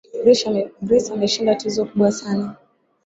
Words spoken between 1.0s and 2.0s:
ameshinda tuzo